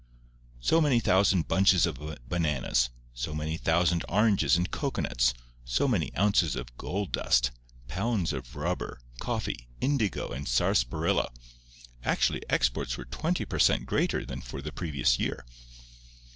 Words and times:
So 0.61 0.81
many 0.81 0.99
thousand 0.99 1.47
bunches 1.47 1.85
of 1.85 1.99
bananas, 2.27 2.89
so 3.13 3.35
many 3.35 3.55
thousand 3.55 4.03
oranges 4.09 4.57
and 4.57 4.71
cocoanuts, 4.71 5.35
so 5.63 5.87
many 5.87 6.11
ounces 6.15 6.55
of 6.55 6.75
gold 6.75 7.11
dust, 7.11 7.51
pounds 7.87 8.33
of 8.33 8.55
rubber, 8.55 8.99
coffee, 9.19 9.67
indigo 9.79 10.29
and 10.29 10.47
sarsaparilla—actually, 10.47 12.41
exports 12.49 12.97
were 12.97 13.05
twenty 13.05 13.45
per 13.45 13.59
cent. 13.59 13.85
greater 13.85 14.25
than 14.25 14.41
for 14.41 14.59
the 14.59 14.71
previous 14.71 15.19
year! 15.19 15.45